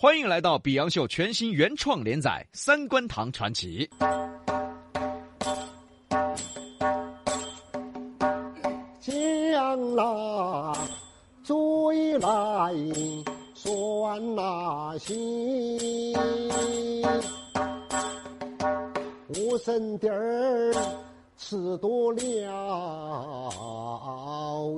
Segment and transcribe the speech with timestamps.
[0.00, 3.84] 欢迎来到《比洋秀》全新原创连载《三观堂传奇》。
[9.00, 10.72] 将那
[11.42, 12.72] 追来
[13.54, 16.14] 算那心，
[19.30, 20.72] 我生点儿
[21.36, 22.22] 吃多了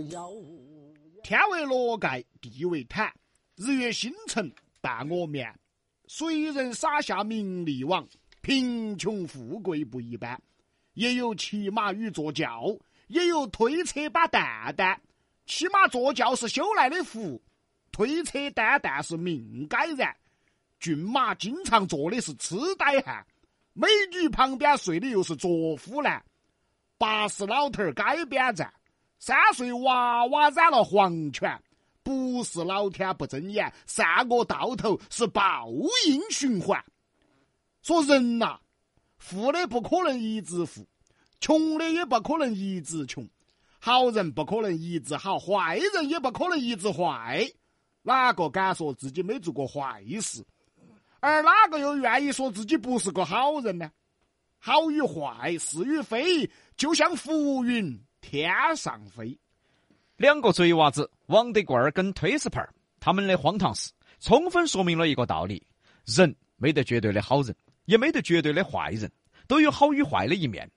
[0.09, 0.33] 要。
[1.23, 3.13] 天为罗盖，地为毯，
[3.57, 4.51] 日月星辰
[4.81, 5.53] 伴我眠。
[6.07, 8.07] 谁人撒下名利网？
[8.43, 10.41] 贫穷富贵不一般。
[10.95, 12.65] 也有骑马与坐轿，
[13.07, 15.01] 也有推车把担担。
[15.47, 17.41] 骑马坐轿是修来的福，
[17.93, 20.15] 推车担担是命该然。
[20.79, 23.25] 骏马经常坐的是痴呆汉，
[23.73, 26.23] 美女旁边睡的又是作夫男。
[26.99, 28.73] 八十老头儿街边站。
[29.19, 31.63] 三岁娃娃染了黄泉，
[32.11, 35.69] 不是老天不睁眼，善恶到头是报
[36.09, 36.85] 应循环。
[37.83, 38.59] 说人呐，
[39.17, 40.85] 富的不可能一直富，
[41.39, 43.25] 穷的也不可能一直穷，
[43.79, 47.49] 好人不可能一直好，坏人也不可能一直坏。
[48.03, 50.45] 哪个敢说自己没做过坏事？
[51.21, 53.89] 而哪个又愿意说自己不是个好人呢？
[54.59, 58.05] 好与坏，是与非，就像浮云。
[58.21, 59.39] 天上飞，
[60.21, 62.69] 两个贼娃子王德贵儿跟推石盆儿，
[63.01, 63.91] 他们的荒唐事，
[64.21, 65.67] 充分说明了一个道理：
[66.05, 69.11] 人没得绝对的好人，也没得绝对的坏人，
[69.49, 70.71] 都有好与坏的一面。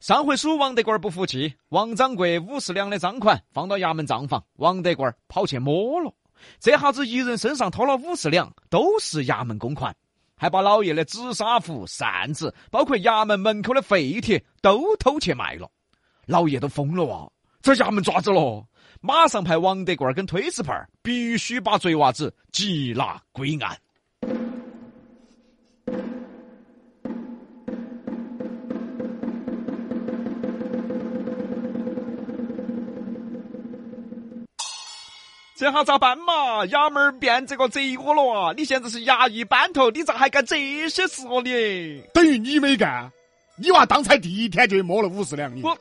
[0.00, 6.12] 上回书王德贵儿不服气，王掌柜五十两的赃款放到衙门账房，王德贵儿跑去摸了，
[6.60, 9.96] 这下子一人身上偷了五十两，都是衙门公款，
[10.36, 15.70] 还把老爷的紫砂壶、扇子，包括衙门门口的废铁都偷去卖了。
[16.26, 17.26] 老爷都疯了哇！
[17.64, 18.62] 这衙门抓子了，
[19.00, 23.74] 马上派王德贵跟推石盆必须把贼娃子缉拿归案。
[35.56, 36.66] 这下咋办嘛？
[36.66, 38.52] 衙门变这个贼窝了啊！
[38.54, 41.40] 你现在是衙役班头，你咋还干这些事哦？
[41.40, 43.10] 你等于你没干，
[43.56, 45.74] 你娃当差第一天就摸了五十两，你我。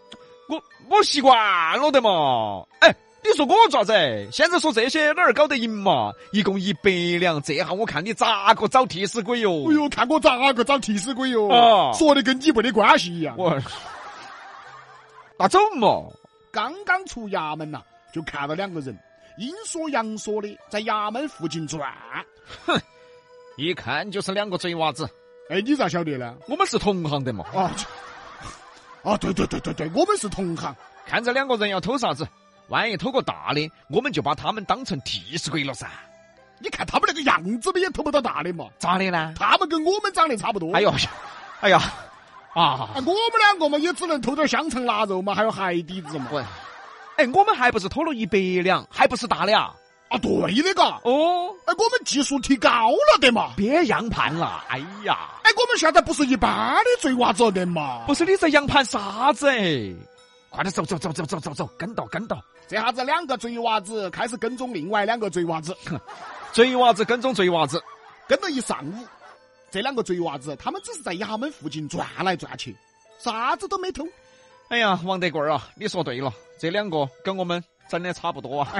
[0.54, 0.64] 我
[0.98, 2.94] 我习惯了的嘛，哎，
[3.24, 3.94] 你说我咋子？
[4.32, 6.12] 现在说这些哪儿搞得赢嘛？
[6.32, 9.70] 一共一百两，这下我看你咋个找替死鬼哟？
[9.70, 11.50] 哎呦，看我咋个找替死鬼哟？
[11.50, 13.36] 啊，说的跟你没得关系一样。
[13.38, 13.58] 我，
[15.40, 16.04] 那走嘛？
[16.52, 17.82] 刚刚出衙门呐，
[18.14, 18.98] 就看到两个人
[19.40, 21.92] 阴说阳说的在衙门附近转。
[22.66, 22.80] 哼，
[23.58, 25.10] 一看就是两个贼娃子。
[25.50, 26.36] 哎，你咋晓得呢？
[26.48, 27.46] 我们是同行的嘛。
[27.56, 27.72] 啊。
[29.04, 30.76] 啊，对对对对对，我们是同行。
[31.06, 32.26] 看这两个人要偷啥子，
[32.70, 35.88] 万一偷个大的，我们就把他们当成替死鬼了噻。
[36.60, 38.66] 你看他们那个样子，也偷不到大的嘛？
[38.80, 39.34] 咋的呢？
[39.38, 40.74] 他们跟我们长得差不多。
[40.74, 40.94] 哎呦，
[41.60, 41.78] 哎呀，
[42.54, 42.90] 啊！
[42.96, 46.28] 我们两个嘛，也只能偷点香肠腊肉嘛，还有海底子嘛。
[47.18, 49.76] 哎，我们还不是偷了一百两，还不是大的啊？
[50.14, 51.02] 啊，对的嘎。
[51.04, 54.64] 哦，哎，我们技术提高了的嘛，别样盘了。
[54.70, 58.04] 哎呀，哎，我们现在不是一般的贼娃子的嘛。
[58.06, 59.50] 不是你在洋盘啥子？
[59.50, 59.92] 哎，
[60.52, 62.40] 快点走走走走走走走，跟到跟到。
[62.68, 65.76] 这下子两个贼娃子开始跟踪另外两个贼娃子，
[66.54, 67.84] 贼娃子跟踪贼娃子，
[68.28, 68.94] 跟了一上午。
[69.72, 72.78] 这两个贼娃子，他们只是在衙门附近转来转去，
[73.18, 74.08] 啥子都没偷。
[74.70, 78.72] 哎呀，王德贵啊，你说对了，这两个跟我们整的差不多啊。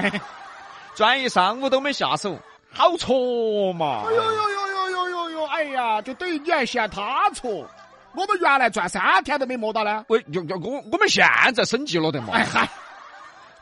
[0.94, 2.38] 转一上午都没下手，
[2.72, 4.04] 好挫嘛！
[4.06, 5.44] 哎呦呦呦呦呦呦呦！
[5.46, 7.66] 哎呀，就等于你还嫌他挫。
[8.14, 10.04] 我们原来转三天都没摸到呢。
[10.08, 12.34] 喂，就就我我们现在升级了的嘛。
[12.34, 12.68] 哎嗨！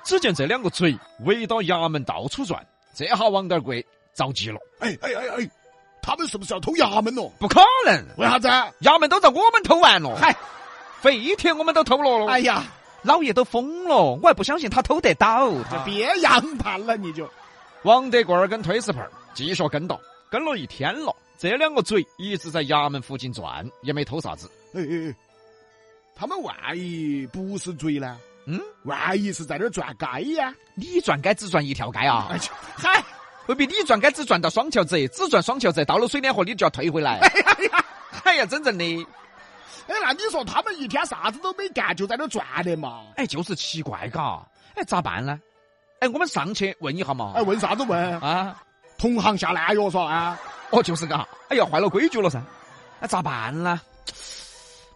[0.04, 2.60] 只见这两个嘴围到衙门到处转，
[2.94, 4.58] 这下王德贵着急了。
[4.80, 5.50] 哎哎哎哎，
[6.02, 7.32] 他们是不是要偷衙门了？
[7.38, 8.04] 不可能！
[8.18, 8.48] 为啥子？
[8.80, 10.14] 衙门都在我们偷完了。
[10.16, 10.36] 嗨，
[11.00, 12.30] 废铁我们都偷了了。
[12.30, 12.62] 哎呀！
[13.02, 15.50] 老爷都疯了，我还不相信他偷得到。
[15.50, 17.28] 就别洋盘了，你就。
[17.82, 21.14] 王德贵儿跟推石盆儿继续跟到，跟了一天了。
[21.36, 24.48] 这两个嘴一直在衙门附近转，也没偷啥子。
[24.74, 25.14] 哎哎哎，
[26.14, 28.16] 他们万一不是嘴呢？
[28.46, 30.54] 嗯，万一是在那儿转街呀？
[30.76, 32.30] 你转街只转一条街啊？
[32.76, 33.02] 嗨，
[33.46, 37.18] 未必你转街只转到双桥子，只转双桥子，到了水碾河你就要退回来。
[37.18, 37.84] 哎呀，
[38.22, 38.84] 哎呀，真正的。
[39.88, 43.02] 哎，那你说他们一天啥子都没干，就在那转的嘛？
[43.16, 44.42] 哎，就是奇怪嘎。
[44.74, 45.38] 哎，咋办呢？
[46.00, 47.32] 哎，我们上去问一下嘛。
[47.36, 48.62] 哎，问啥子问啊？
[48.98, 50.38] 同行下烂药嗦啊？
[50.70, 51.26] 哦，就是嘎。
[51.48, 52.42] 哎呀，坏了规矩了噻。
[53.00, 53.80] 哎，咋办呢？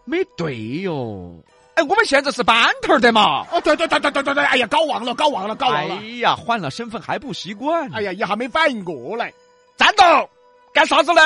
[0.05, 1.35] 没对哟。
[1.75, 3.45] 哎，我们现在是班头的嘛。
[3.51, 4.43] 哦，对对对对对对对。
[4.45, 5.95] 哎呀，搞忘了，搞忘了，搞忘了。
[5.95, 7.89] 哎呀，换了身份还不习惯。
[7.93, 9.33] 哎呀，一下没反应过来。
[9.75, 10.03] 站住！
[10.73, 11.21] 干啥子嘞？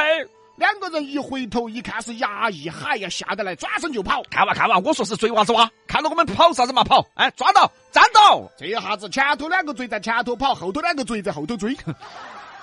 [0.58, 4.22] 两个人一回头一看是衙役，嗨呀，吓得来，转身就跑。
[4.30, 5.70] 看哇看哇，我说是贼娃子哇！
[5.88, 7.06] 看到我们跑啥子嘛跑？
[7.16, 8.48] 哎，抓到，站到！
[8.58, 11.76] 这一下子前头两个贼在前头跑，后头两个贼在后头追。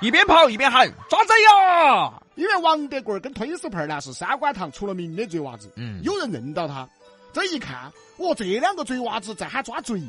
[0.01, 2.13] 一边跑一边喊抓贼呀！
[2.37, 6.89] 因为王德贵跟推屎盆呢是三官堂出了名的贼娃子，嗯有人认到他。
[7.33, 10.01] 这一看，哦，这两个贼娃子在喊抓贼，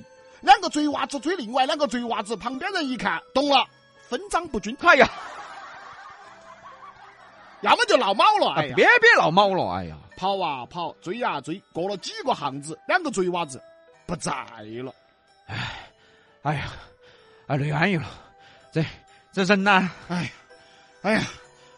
[0.42, 3.66] 两个贼娃子追另外两个贼娃子，旁边人一看懂了，
[4.08, 5.10] 分赃不均，哎呀，
[7.62, 13.62] 要么就闹猫了，哎呀，别别闹猫了，哎呀，跑啊跑，追啊追，过了几个巷子，两个贼娃子
[14.06, 14.94] 不在了。
[15.48, 15.58] 哎
[16.44, 16.66] 哎呀，
[17.48, 18.06] 哎累安逸了，
[18.72, 18.86] 这
[19.32, 20.30] 这人呐，哎呀，
[21.02, 21.22] 哎呀，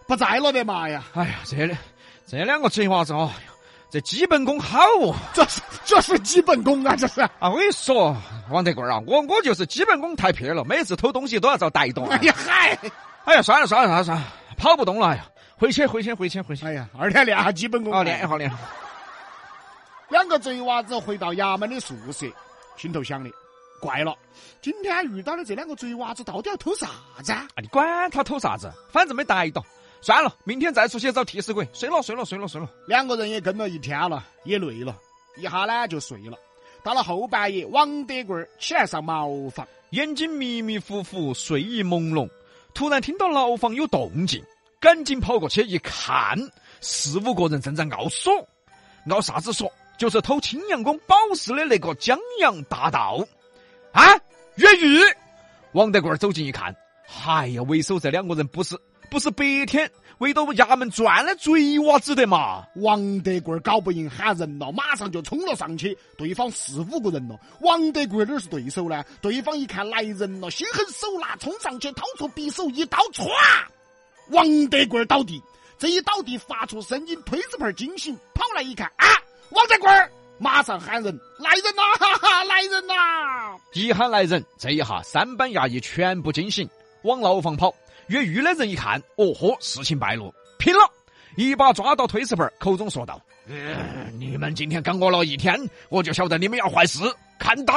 [0.08, 1.04] 不在了的嘛呀！
[1.14, 1.78] 哎呀，这两
[2.28, 3.32] 这两个贼娃子哦，
[3.90, 5.16] 这基本功好哦。
[5.34, 7.22] 这是这是基本功啊，这是。
[7.22, 8.16] 啊，我跟你说，
[8.50, 12.04] 王德贵啊，我我就是基本功太撇了，每次偷东西都要遭逮到。
[12.04, 12.78] 哎呀嗨！
[13.26, 14.24] 哎呀，算了算了算了算了，
[14.58, 15.26] 跑不动了，哎呀，
[15.62, 16.66] 回去回去回去回去。
[16.66, 17.94] 哎呀，二天练下基本功。
[17.94, 18.60] 哦，练一下练一下。
[20.10, 22.26] 两个贼娃子回到衙门的宿舍，
[22.76, 23.30] 心头想的，
[23.80, 24.18] 怪了，
[24.60, 26.88] 今天遇到的这两个贼娃子到底要偷啥
[27.24, 27.46] 子啊？
[27.54, 29.64] 啊，你管他偷啥子，反正没逮到。
[30.02, 31.68] 算了，明天再出去找替死鬼。
[31.74, 32.68] 睡了睡了睡了睡了。
[32.88, 34.98] 两个人也跟了一天了，也累了，
[35.38, 36.36] 一下呢就睡了。
[36.82, 42.28] 到了后半夜，王德贵儿起来上茅房，眼睛迷迷糊糊，睡意朦胧，
[42.74, 44.44] 突然听到牢房有动静，
[44.82, 46.36] 赶紧跑过去一看，
[46.82, 48.34] 四五个人正在拗锁，
[49.06, 49.72] 拗啥子锁？
[49.96, 53.24] 就是偷青阳宫宝石的那个江洋大盗。
[53.92, 54.04] 啊，
[54.56, 55.00] 越狱！
[55.74, 56.76] 王德贵走近一看，
[57.24, 58.76] 哎呀，为首这两个人不是
[59.12, 62.66] 不是白天围到衙门转的贼娃子的嘛？
[62.78, 69.04] 王德贵搞不赢喊人了，马上就冲了上去，对方四五个人了，王德贵儿哪是对手呢？
[69.22, 73.28] 对方一看来人了，心狠手辣，冲上去掏出匕首一刀，歘，
[74.32, 75.42] 王德贵倒地。
[75.78, 79.08] 这一倒地发出声音，推死盆惊醒，跑来一看啊，
[79.50, 79.90] 王德贵，
[80.38, 82.94] 马上喊人来人呐， 哈哈，来人呐！
[83.74, 86.70] 一喊来人，这一下三班衙役全部惊醒，
[87.02, 87.74] 往牢房跑。
[88.08, 90.82] 越狱的人一看，哦豁，事情败露，拼了！
[91.36, 95.58] 一把抓到推死盆，口中说道：“嗯，你们今天跟我了一天，
[95.90, 97.00] 我就晓得你们要坏事。
[97.40, 97.74] 看刀！”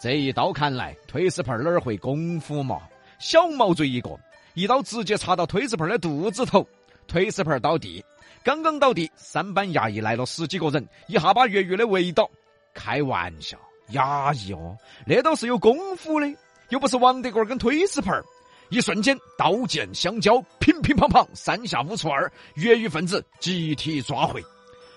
[0.00, 2.80] 这一刀砍来，推死盆哪儿会功夫嘛？
[3.20, 4.10] 小毛贼一个，
[4.54, 6.66] 一刀直接插到推死盆的肚子头，
[7.06, 8.04] 推死盆倒地。
[8.44, 12.28] 刚刚倒地，三班衙役来了十几个人，一下把越狱的围倒。
[12.74, 13.56] 开玩笑，
[13.92, 14.76] 衙役哦，
[15.06, 16.34] 那都是有功夫的，
[16.70, 18.24] 又不是王德贵跟推死盆儿。
[18.70, 24.42] 一瞬间，刀剑相交，乒乒乓乓，三下五除二，越狱分子集体抓回。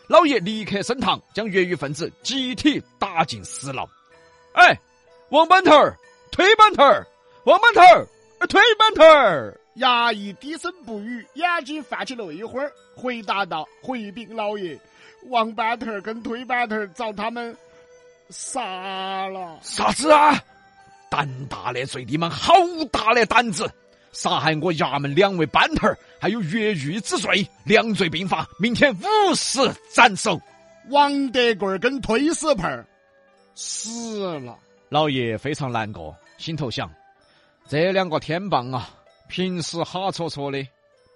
[0.07, 3.85] 老爷立刻升堂，将越狱分子集体打进死牢。
[4.53, 4.79] 哎，
[5.29, 5.97] 王板头儿，
[6.31, 7.05] 推板头儿，
[7.43, 8.07] 王板头儿，
[8.47, 9.59] 推板头儿。
[9.77, 14.79] 衙役低声不语，眼睛泛起了泪花儿，回答道：“回禀老爷，
[15.29, 17.55] 王板头儿跟推板头儿遭他们
[18.29, 19.59] 杀了。
[19.61, 20.41] 啥子啊？
[21.09, 22.53] 胆大的贼你们好
[22.91, 23.69] 大的胆子！
[24.13, 29.59] 杀害我衙门两位班头儿，还有越狱之罪，两罪并罚，明天午时
[29.93, 30.39] 斩首。”
[30.89, 32.85] 王德贵儿跟推死盆儿
[33.55, 34.57] 死了。
[34.87, 36.89] 老爷非常难过，心头想：
[37.67, 38.89] 这两个天棒啊，
[39.27, 40.67] 平时哈戳戳的，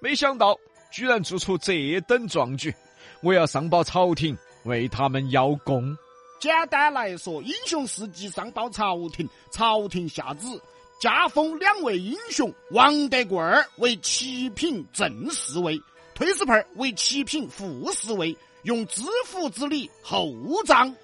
[0.01, 0.57] 没想到
[0.91, 2.73] 居然做出这等壮举。
[3.21, 5.95] 我要上报朝廷，为他们邀功。
[6.39, 10.47] 简单来说，英雄事迹上报朝廷，朝廷下旨
[10.99, 15.79] 加封两位英雄，王德贵儿为七品正侍卫，
[16.15, 20.33] 推事牌儿为七品副侍卫，用知府之礼厚
[20.65, 20.95] 葬。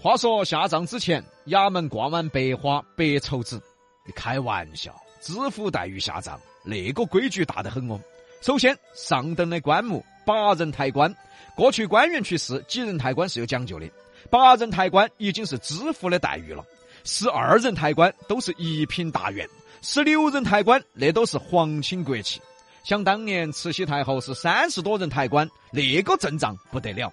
[0.00, 3.60] 话说下葬之前，衙门挂满白花白绸子。
[4.06, 7.98] 你开玩笑，知府待遇下葬，那个规矩大得很哦。
[8.42, 11.14] 首先，上等的棺木八人抬棺，
[11.56, 13.90] 过去官员去世，几人抬棺是有讲究的。
[14.30, 16.62] 八人抬棺已经是知府的待遇了，
[17.04, 19.48] 十二人抬棺都是一品大员，
[19.80, 22.42] 十六人抬棺那都是皇亲国戚。
[22.82, 27.10] 想当年慈禧太后是三十多人抬棺，那个阵仗不得了。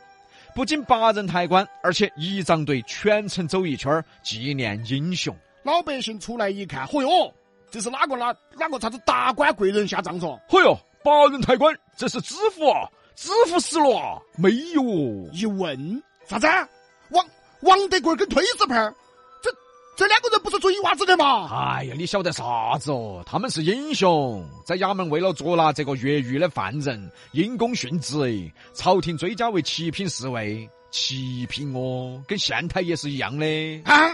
[0.54, 5.34] 不仅八人抬棺，而且仪仗队全程走一圈纪念英雄。
[5.64, 7.34] 老百姓出来一看，嚯哟，
[7.70, 10.40] 这是哪个哪哪个啥子达官贵人下葬嗦？
[10.50, 12.90] 嚯哟，八人抬棺，这是知府啊！
[13.16, 14.20] 知府死了啊？
[14.38, 15.30] 没有哦。
[15.34, 16.68] 一问啥子啊？
[17.10, 17.26] 王
[17.62, 18.96] 王德贵跟推子牌儿，
[19.44, 19.52] 这
[19.96, 21.48] 这两个人不是贼娃子的吗？
[21.52, 23.22] 哎呀，你晓得啥子哦？
[23.26, 30.68] 他们是英雄，在衙门为了捉拿这个越狱的犯人，因公殉职，哎，朝廷追加为七品侍卫。
[30.90, 33.46] 七品哦，跟县太爷是一样的。
[33.86, 34.14] 啊，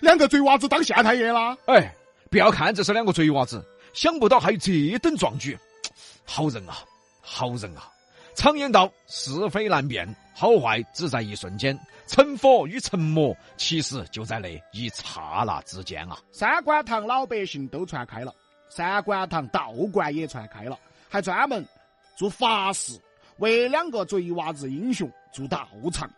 [0.00, 1.56] 两个贼娃子当县太爷啦？
[1.66, 1.94] 哎，
[2.30, 5.58] 不要看这是两个贼娃子，想不到还有这等壮举，
[6.24, 6.78] 好人啊！
[7.20, 7.90] 好人啊！
[8.34, 16.18] 常言道，是非难辨，好坏只在一瞬间，成佛与成魔，其实就在那一刹那之间啊！
[16.32, 18.34] 三观堂老百姓都传开了，
[18.68, 21.64] 三观堂道观也传开了，还专门
[22.16, 23.00] 做法事，
[23.38, 26.10] 为两个贼娃子英雄做道场。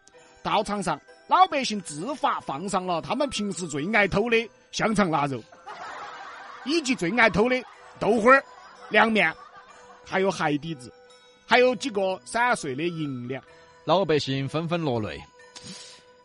[0.42, 5.42] 道场上，老百姓自发放上了他们平时最爱偷的香肠腊肉，
[6.64, 7.62] 以及最爱偷的
[7.98, 8.44] 豆花儿、
[8.90, 9.34] 凉面，
[10.04, 10.92] 还有海底子。
[11.48, 13.40] 还有几个散碎的银两，
[13.84, 15.22] 老百姓纷纷落泪。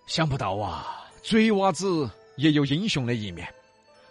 [0.08, 3.48] 想不到啊，贼娃子也有英雄的一面，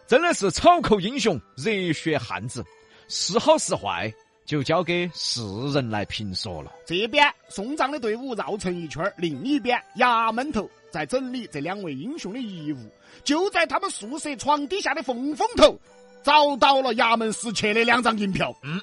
[0.06, 2.64] 真的是草寇英雄，热血汉子。
[3.08, 4.12] 是好是坏，
[4.46, 5.42] 就交给世
[5.72, 6.72] 人来评说了。
[6.86, 12.78] 这边送葬的队伍绕成一圈另一边衙门头在整理这两位英雄的遗物。
[13.24, 15.78] 就在他们宿舍床底下的缝缝头，
[16.22, 18.80] 找到了衙门失窃的两张银票，嗯，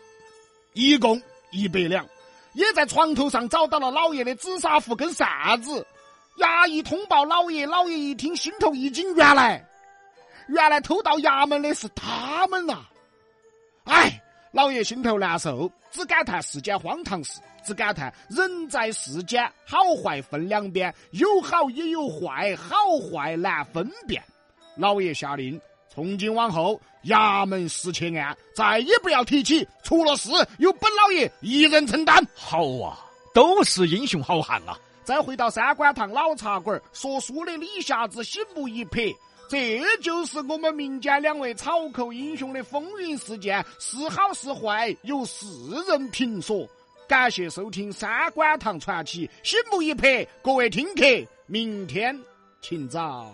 [0.74, 1.22] 一共
[1.52, 2.06] 一百两。
[2.54, 5.86] 也在床头上找到了老爷的紫砂壶跟扇子，
[6.40, 9.64] 衙役通报老爷，老爷一听心头一惊，原来，
[10.48, 12.86] 原来偷到衙门的是他们呐！
[13.84, 14.17] 哎，
[14.52, 22.76] 老爷心头难受，只感叹世间荒唐事，只感叹人在世间好坏分两边，有好也有坏，好
[23.12, 24.24] 坏难分辨。
[24.76, 25.60] 老爷下令。
[25.90, 32.24] 从今往后，衙门失窃案再也不要提起，出了事由本老爷一人承担。
[32.36, 33.00] 好啊，
[33.34, 34.78] 都是英雄好汉啊！
[35.04, 39.12] 再回到三官堂老茶馆说书的李瞎子醒目一拍，
[39.50, 45.46] 这就是我们民间两位草寇英雄的风云事件，是好是坏由世
[45.88, 46.68] 人评说。
[47.08, 51.04] 感谢收听三观堂传奇，醒目一拍，各位听客，
[51.46, 52.20] 明天
[52.60, 53.34] 请早。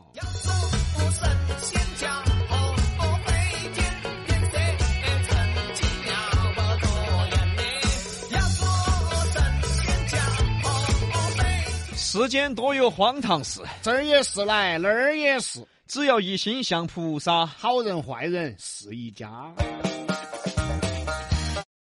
[12.14, 15.66] 世间多有荒唐事，这儿也是来，那儿也是。
[15.88, 19.52] 只要一心向菩萨，好人坏人是一家。